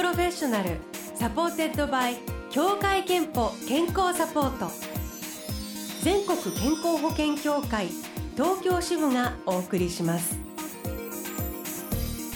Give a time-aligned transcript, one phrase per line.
[0.00, 0.78] Professional
[1.14, 2.16] supported by
[2.48, 4.70] 協会けんぽ健康サポート。
[6.02, 7.88] 全国健康保険協会
[8.34, 10.38] 東京支部がお送りします。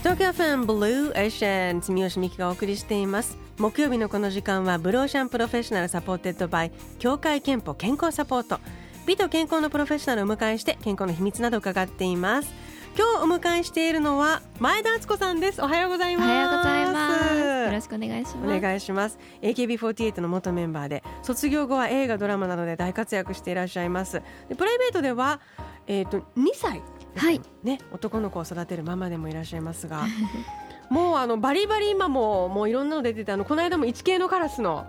[0.00, 3.38] 東京 FM Blue Ocean 住吉美紀がお送りしています。
[3.56, 8.60] 木曜日のこの時間は Blue Ocean Professional supported by 協会けんぽ健康サポート。
[9.06, 12.52] 美と健康のプロフェッショナルをお迎えして健康の秘密など伺っています。
[12.96, 15.60] 今日お迎えしているのは前田敦子さんです。
[15.60, 16.26] おはようございます。
[16.26, 17.34] おはようございます。
[17.66, 18.56] よろしくお願いします。
[18.56, 19.18] お願いします。
[19.42, 24.22] AKB48 の元メンバーで卒業後は映画ドラマなどで大活躍していらっしゃいます。
[24.48, 25.40] でプライベートでは
[25.88, 26.82] えっ、ー、と2歳
[27.16, 27.40] はい。
[27.64, 30.04] ね男の子を育てるママでもいらっしゃいますが
[30.88, 34.86] もうあのバリバリ今ももういろんなの出ててあのこの間も一系のカラスの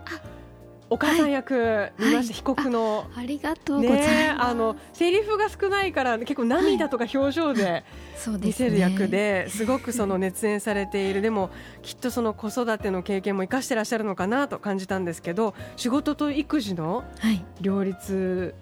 [0.88, 3.06] お母さん役見ました、はい、被告の。
[3.16, 7.84] ありがとうございます、ね、あのセリフが少ないから結構涙とか表情で
[8.40, 11.22] 見せる役ですごくその熱演されている。
[11.22, 11.50] でも
[11.82, 17.04] きっとその子育ての経験も生かしてらっしゃるのかなと感じたんですけど仕事と育児の
[17.60, 18.54] 両立、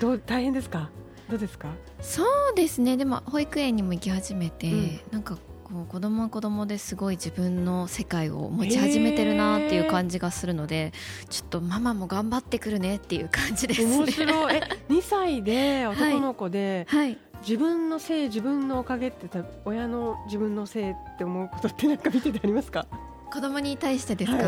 [0.00, 0.90] どう大変ですか？
[1.28, 1.68] どうですか？
[2.00, 2.96] そうですね。
[2.96, 5.36] でも保育園にも行き始めて、うん、なんか
[5.70, 10.92] こう子供は子供ですごい自分の世界を持ち始めてるなっていう感じがするので、
[11.28, 13.96] ちょっとママも頑張ってくるねっていう感じですね。
[13.98, 14.54] 面白い。
[14.56, 17.18] え 2歳で男の子で、はい、はい。
[17.42, 19.28] 自分のせい自分のおかげって
[19.64, 22.86] 親の自分のせいって思うことってなんか見ててありますか？
[23.32, 24.46] 子供に対してですか、はい、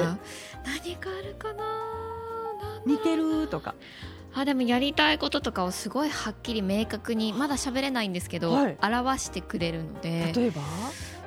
[0.85, 1.65] 何かあるかな？
[2.87, 3.75] 似てるとか。
[4.33, 10.33] あでもやりたいこととかをすごいはっきり明確にまだ喋れないんですけど、はい、表してくれるので。
[10.35, 10.63] 例えば？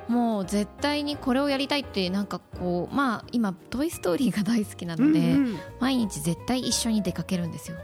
[0.08, 7.76] もう絶対にこれをやりたいってなんかこうまあ今「トイ・ストーリー」が大好きなので、うんうん、毎日絶対一緒に出かけるんですよ。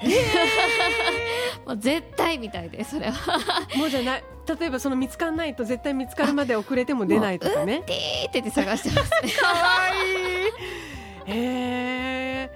[1.66, 3.38] もう絶対みたいでそれは
[3.76, 4.24] もうじゃない
[4.58, 7.82] 例えばその見つからないと絶対見つかるまで遅れても出ないとかね。
[7.86, 9.30] ティーってって探してますね。
[9.32, 9.54] かわ
[9.94, 11.36] いい。
[11.36, 12.50] へえ。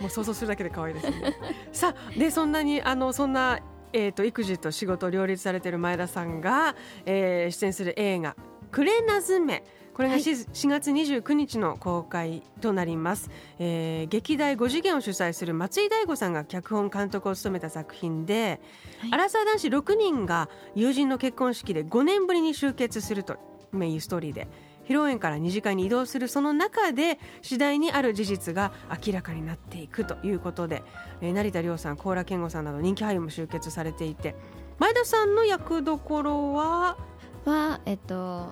[0.00, 1.36] もう想像するだけで可愛いですね。
[1.72, 3.60] さあでそんなにあのそんな
[3.92, 6.76] えーと、育児と仕事を両立されている前田さんが、
[7.06, 8.36] えー、出演する映画
[8.70, 9.64] 「クレナズメ」
[9.98, 18.60] これが 4,、はい、4月29日の公開となります、えー、劇団5次元を主催する松井大悟さんが脚本監督を務めた作品で、
[19.00, 23.38] はい、アラサー男子6人が友人の結婚式で5年ぶりに集結すると
[23.74, 24.46] いうストーリーで
[24.84, 28.72] 披露宴から2次会に移動するその中で次第にある事実が
[29.04, 30.84] 明らかになっていくということで、
[31.20, 34.36] えー、成田凌さん高良健吾さんなど人気俳優も集結されていて
[34.78, 36.96] 前田さんの役どころは
[37.44, 38.46] はえっと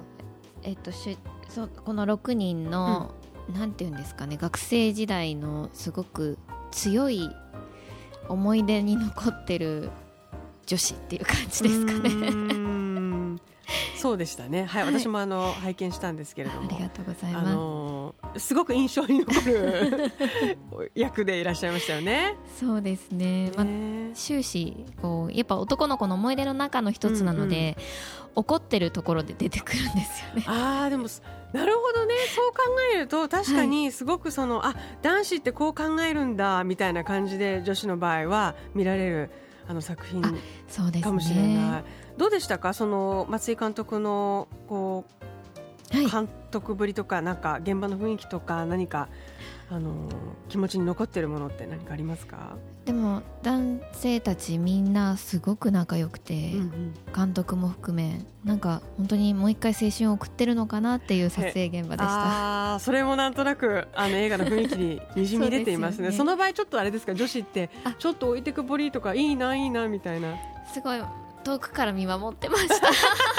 [0.63, 3.15] えっとしそこの6人の、
[3.49, 6.39] うん、なんていうんですかね学生時代のすごく
[6.71, 7.31] 強い
[8.29, 9.91] 思い出に残ってる
[10.67, 12.76] 女子っていう感じですかね。
[13.97, 14.65] そうでしたね。
[14.65, 17.49] はい、はい、私もあの拝見したんですけれども、ありがとうございます。
[17.49, 20.13] あのすごく印象に残る
[20.95, 22.37] 役でいらっしゃいましたよね。
[22.59, 23.51] そうですね。
[23.57, 23.67] まあ
[24.15, 30.45] 終始こうやっぱ男の子の思い出の中の一つなので、うんうん、怒ってるところで出てくるんですよね。
[30.47, 31.09] ああでも
[31.53, 32.15] なるほどね。
[32.35, 32.57] そう考
[32.95, 39.31] えると確かにすごくその、はい、あ男子ってこう考えるんだみたいな感じで女子の場合は見られる
[39.69, 41.85] あの作品かもしれない。
[42.17, 42.73] どうでしたか？
[42.73, 45.05] その松井監督のこ
[45.93, 49.09] う、はい、監督ぶりとかなんか現場の雰囲気とか何か
[49.69, 50.09] あの
[50.49, 52.57] 気持ちに残ってるものって何かありますか？
[52.87, 62.75] でも男性たちみんなすごく仲良くて、うんうん、監督も含めなんか本当にもう一回青春を送ってるのかなっていう撮影現場でした。
[62.75, 66.13] あそれもなんとなくあの映画の雰囲気に にじみ出ていますね。
[66.13, 67.15] その場合ちょっとあれですか？
[67.15, 70.37] 女子ってちょっと置いてくぼりとかいいないいなみたいな。
[70.73, 71.01] すごい
[71.47, 72.89] 遠くから見守ってました。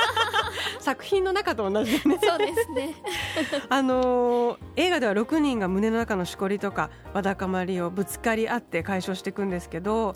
[0.80, 2.20] 作品の中と同じでね。
[2.24, 2.96] そうですね。
[3.68, 10.16] あのー、映画では6人が胸の中のしこりとかわだかまりをぶつかり合って解消していくんですけど、はい、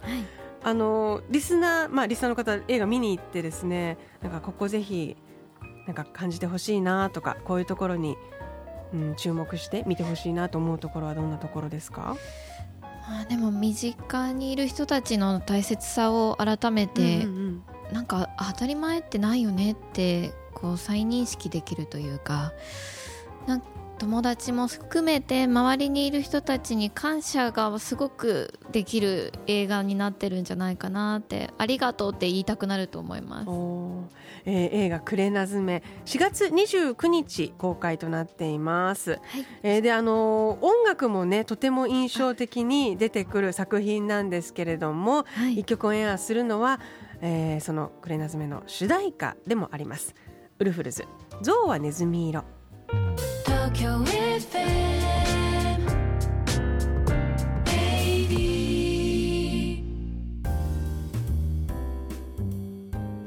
[0.64, 5.18] あのー、リスナーまあリスナーの方映画見に行ってですねなんかここぜひ
[5.86, 8.16] なんか感じてほしいなとかこういうところに、
[8.94, 12.16] うん、注目して見てほしいなと思うところはどんなところですか？
[13.04, 17.41] あでも身近にいる人たちの大切さを改めて、うんうん
[17.92, 22.54] なんか当たり前ってないよねってこう再認識できるというか
[23.48, 23.62] なん
[24.02, 33.48] 友達も含めて周りにいる人たちに感謝がすごくできる映画になってるんじゃないかなってありがとうって言いたくなると思います、
[34.46, 46.80] えー、映画「クレナズメ」4月29日公開となっています、はい、えー、であの音楽もねとても印象的に出てくる作品なんですけれども、はい、1曲オンエアするのは
[47.22, 50.16] 「えー、その「クレナズメ」の主題歌でもあります
[50.60, 51.06] ウルフルズ
[51.42, 52.44] 「象はネズミ色」
[53.46, 54.02] 東京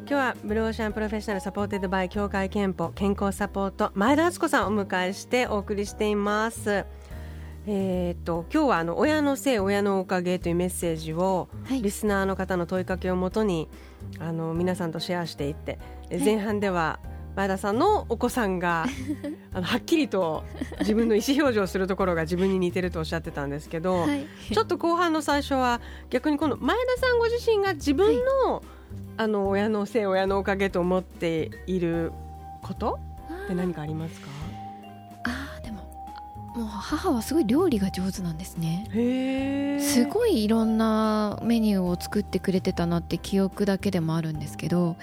[0.07, 6.85] 今日は Blue Ocean Professional supported by 協会けんぽ健康サポート前田敦子さんをお迎えしてお送りしています。
[7.67, 13.69] えー、と今日はあの親のせい親のおかげというメッセージを、はい、リスナーの方の問いかけをもとに
[14.19, 15.79] あの皆さんとシェアしていって、
[16.11, 17.01] はい、前半では
[17.37, 18.85] 前田さんのお子さんが
[19.53, 20.45] あのはっきりと
[20.81, 25.81] 自分の意思表示をするところが自分に似てるとおっしゃってたんですけど、はい、ちょっと後半の最初は
[26.11, 28.15] 逆にこの前田さんご自身が自分
[28.47, 28.63] の,、
[29.17, 32.13] あの親のせい親のおかげと思っている
[32.63, 32.99] こと
[33.45, 34.44] って何かありますか？
[36.55, 38.87] もう母はすごい料理が上手なんですね。
[39.81, 44.97] すごいいろんなメニューを作ってくれてたなって記憶だけでもあるんですけど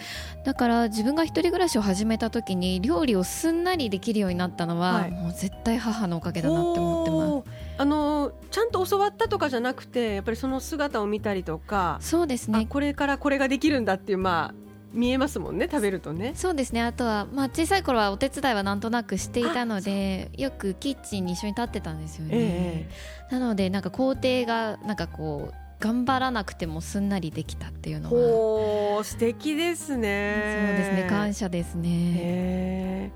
[0.45, 7.62] だから自分が一人暮らしを始めた時に料理をすんなりできるようになったのは、はい、もう絶対母のおかげだなって思ってます。
[7.77, 12.65] あのちゃんと教わったとかじゃなくてやっぱりその姿を見たりとかそうですね。
[12.69, 16.34] これからこれができるんだっていうまあ見えますもんね食べるとね。
[16.36, 16.82] そうですね。
[16.82, 29.00] あとは、まあ、小さい頃はお手伝いはなんとなくしていたのでよくキッチンに一緒に立ってたんですよね、えー、なのでなんか工程がなんかこう頑張らなくてもすんなりできたっていうのは。
[29.00, 30.68] お素敵ですね。
[30.68, 31.10] そうですね。
[31.10, 33.12] 感謝ですね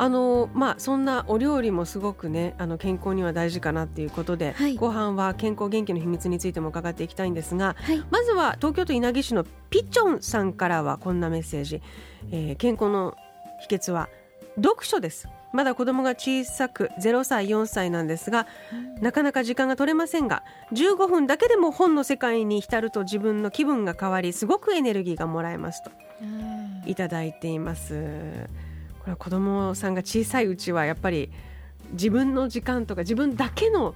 [0.00, 11.82] あのまあ、そんなお料理もすごくねあの健康には大事かなっていうことで、はい、後半は健康元気の秘密についても伺っていきたいんですが、はい、まずは東京都稲城市のピチョンさんからはこんなメッセージ、
[12.30, 13.16] えー、健康の
[13.68, 14.08] 秘訣は
[14.54, 15.28] 読書です。
[15.52, 18.46] まだ子供が小さく0歳4歳なんですが、
[19.00, 25.90] なかなか時間が取れませんが15分だけでも本の世界に浸ると自分の気分が変わりすごくエネルギーがもらえますと
[26.86, 28.48] いただいています。
[29.00, 31.30] これは子供さんが小さいうちはやっぱり
[31.92, 33.94] 自分の時間とか自分だけの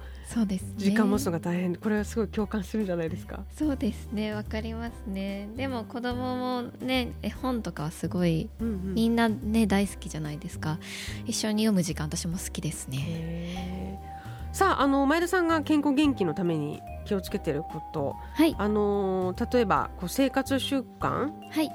[0.78, 3.40] 時間持つのが大変、ね、これはすごい共感するんじゃないですか？
[3.54, 4.32] そうですね。
[4.32, 5.46] わかりますね。
[5.56, 10.78] でも子供もね絵本とかはすごい、うんうん、みんなね大好きじゃないですか。
[11.26, 14.00] 一緒に読む時間私も好きですね。
[14.54, 21.70] さああの前田さんが健康元気のために気をつけてること、はい、あの例えばこう生活習慣、はい、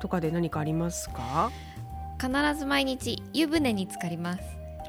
[0.00, 1.50] とかで何かありますか？
[2.20, 4.42] 必ず毎日湯船に浸かります。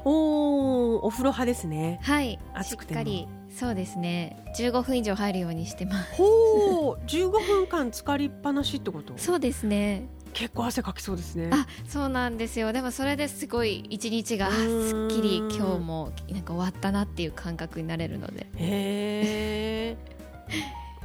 [0.04, 1.98] おおお風呂派ですね。
[2.02, 2.38] はい。
[2.62, 3.26] しっかり。
[3.48, 4.42] そうですね。
[4.58, 6.14] 15分以上入るようにしてます。
[6.14, 9.14] ほう15分間浸かりっぱなしってこと？
[9.16, 10.04] そうですね。
[10.32, 11.50] 結構汗かきそうですね。
[11.52, 12.72] あそうなんですよ。
[12.72, 18.46] でもそれですごい一日がすっきり今日もなんか終わったなっていう感覚になれるので。
[18.56, 19.96] へえ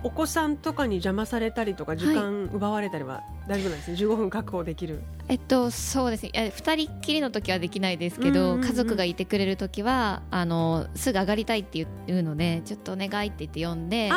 [0.03, 5.01] お子さんとかに邪魔されたりとか時間奪われたりは大丈夫なんですね、はい、15分確保できる。
[5.27, 6.23] えっとそうです。
[6.23, 14.11] ね2人っきりの時はできないですけど、うんうんうん、家族がいてくれる時はあのすぐ上がりたいっていうのでちょっとお願いって言って呼んで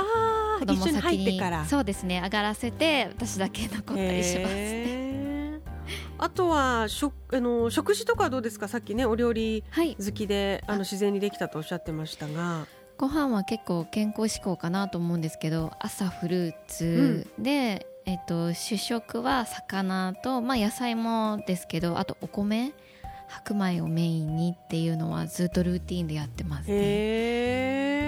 [0.58, 4.54] 子供先にそうですね上がらせて私だけ残ったりします、
[6.18, 8.68] あとは食あの食事とかはどうですか？
[8.68, 12.66] さっきねお料理好きで、はい、あの自然にできたとおっしゃってましたが。
[13.00, 22.74] ご飯は結構健康志向かなと思うんですけど朝フルーツで、うん、えっと、主食は魚と、まあ、野菜もですけどあとお米
[23.26, 27.99] 白米をメインにっていうのはずっとルーティンでやってますね。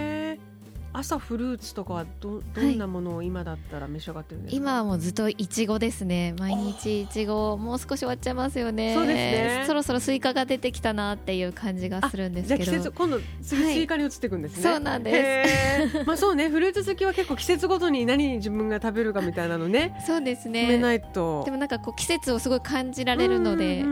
[0.92, 6.34] 朝フルーツとかはどどんなものを今だったら召し上がってるんですか、はい、今はもうずっといちごですね。
[6.38, 8.94] 毎日いちごもう少し終わっちゃいますよね。
[8.94, 9.64] そうですね。
[9.66, 12.64] そろそろスイカが出てきたなっていう感じがするんですけど。
[12.64, 15.48] 季節今度次スイカに移っていくんですね、はい、そうなんで
[15.88, 16.04] す。
[16.04, 16.48] まあそうね。
[16.48, 19.98] フルーツ好きは結構季節ごとに何に自分が食べるかみたいなのね。
[20.06, 20.62] そうですね。
[20.62, 21.42] 決めないと。
[21.44, 23.84] でもなんかこう季節をすごい感じられるので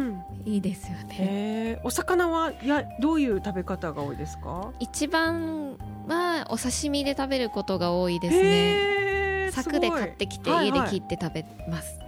[0.51, 1.81] いいですよね。
[1.85, 4.73] お魚はやどういう食べ方が多いですか？
[4.81, 5.77] 一番
[6.09, 9.51] はお刺身で食べることが多いですね。
[9.53, 11.99] サクで買ってきて家で切って食べます、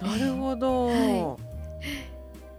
[0.00, 1.36] はいはい、なるほど、は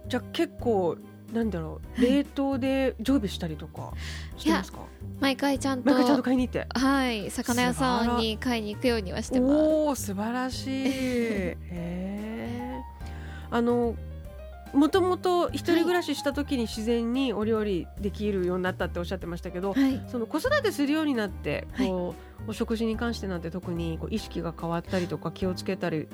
[0.04, 0.96] い、じゃあ結構
[1.32, 3.92] なんだろう冷凍で常備したりとか
[4.36, 4.78] してますか？
[5.20, 6.66] 毎回ちゃんと毎回ちゃんと買いに行って。
[6.78, 7.30] はい。
[7.30, 9.54] 魚屋さんに買いに行くようにはしてます。
[9.54, 10.86] おお素晴らしい。
[10.88, 12.82] へえ
[13.50, 13.94] あの
[14.72, 22.14] もともと一人暮らしした時に自然にお料理できるようになったっておっしゃってましたけど、はい、その子育てするようになってこう、はい、
[22.48, 26.08] お食事に関してなんて特にこう意識が変わったりとか気をつけたり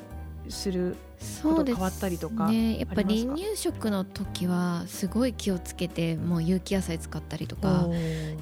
[0.48, 0.96] する
[1.42, 2.78] こと変わったりとかね。
[2.78, 7.88] やっぱ離乳食の時はすごい気をつけてもう有機野菜使ったりとか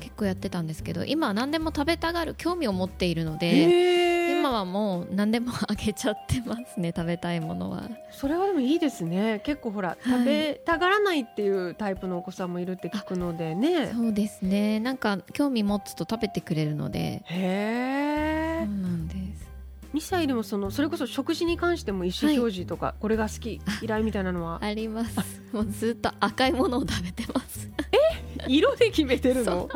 [0.01, 4.20] 結構やってたんですけど今は何でも食べたがる興味を持っているので
[4.51, 7.89] 今はもう何でもあげちゃってますね食べたいものは。
[8.11, 9.41] それはでもいいですね。
[9.45, 13.93] 結構ほら、食べたがらないっていうタイプのお子さんもいるって聞くのでね。
[13.95, 14.81] そうですね。
[14.81, 17.23] なんか興味持つと食べてくれるので。
[17.27, 19.49] へえそうなんです。
[19.93, 24.59] ミサイルもそのそれこそ食事に関しても意思表示とか、これが好き嫌いみたいなのは？
[24.65, 25.41] あります。
[25.53, 27.69] もうずっと赤いものを食べてます
[28.49, 29.69] 色で決めてるの？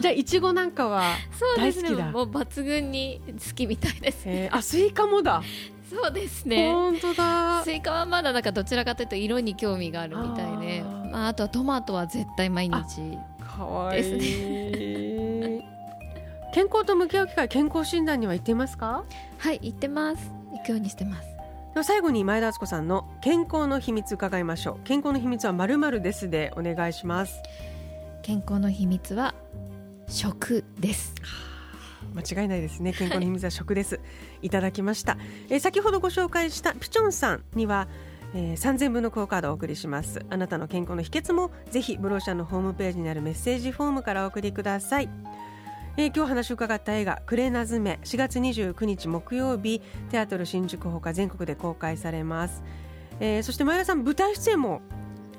[0.00, 1.90] じゃあいちごなんかは、そうですね。
[1.90, 2.10] 大好きだ。
[2.12, 4.22] もう抜群に好きみたいです。
[4.26, 5.42] えー、あスイカもだ、
[5.88, 6.72] そうですね。
[6.72, 7.62] 本当だ。
[7.64, 10.82] スイカはまだなんかどちらかというと色に興味があるみたいで。
[10.82, 11.10] あー。
[11.10, 12.74] まあ、あとはトマトは絶対毎日
[13.40, 14.02] かわいい。
[14.02, 19.04] で す健康と向き合う機会健康診断には行っていますか？
[19.38, 20.30] はい行ってます。
[20.52, 21.28] 行くようにしてます。
[21.72, 24.80] では最後に前田敦子さんの健康の秘密伺いましょう。
[24.82, 27.40] 健康の秘密はまるまるですでお願いします
[28.22, 29.34] 健康の秘密は
[30.08, 31.14] 食です。
[32.14, 32.92] 間違いないですね。
[32.92, 34.00] 健康の秘密は食です。
[34.42, 35.16] いただきました、
[35.48, 37.88] えー先ほどご紹介したピチョンさんには、
[38.34, 40.20] えー3000分のクオカードをお送りします。
[40.28, 45.08] あなたの健康の秘訣もぜひブローシャンのホームページにあるメッセージフォームからお送りください。
[45.96, 52.62] えー今日話を伺った映画「クレナズメ」4月29日木曜日テアトル新宿ほか全国で公開されます、
[53.18, 54.82] えーそして前田さん舞台出演も、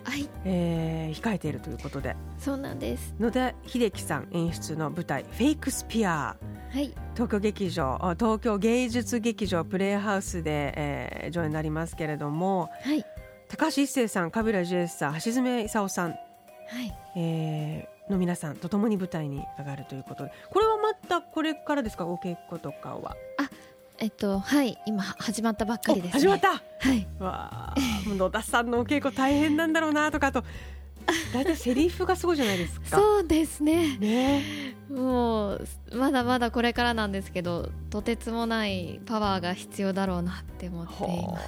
[0.04, 0.30] はい。
[0.46, 2.16] えー控えているということで。
[2.40, 3.14] そうなんです。
[3.20, 6.38] 野田秀樹さん演出の舞台「フェイクスピア」
[6.74, 6.94] はい。
[7.14, 12.70] 東京劇場あ東京芸術劇場プレイハウスで、えー上演になりますけれども。
[12.84, 13.06] はい。
[13.50, 16.18] 高橋一生さんカビラジュエスさん橋爪功さん、はい。
[17.18, 20.32] えーの皆さんと共に舞台に上がるということで。
[20.50, 22.06] これはまたこれからですか？
[22.06, 23.16] お稽古とかは。
[24.00, 24.78] えっとはい。
[24.88, 26.50] 今始まったばっかりです、ね、お始まった。
[26.54, 27.08] はい。
[27.20, 27.76] わあ
[28.08, 30.44] 野田さんのお稽古大変なんだろうなとかあと
[31.34, 32.98] 大体セリフがすごいじゃないですか。
[32.98, 34.44] そうですねね
[34.90, 41.46] もうまだまだこれからなんですけどとてつもないパワーが必要だろうなって思っていほます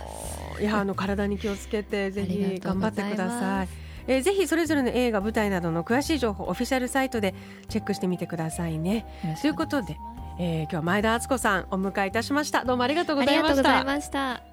[0.60, 3.68] ういやあの体に気をつけてぜあひ頑張ってください。
[4.08, 7.34] えーぜひそれぞれの映画舞台などの詳しい情報オフィシャルサイトで
[7.70, 9.06] チェックしてみてくださいね。
[9.42, 9.98] ということで、
[10.40, 12.66] えー今日は前田敦子さんお迎えいたしました。
[12.66, 14.53] どうもありがとうございましがとうございた。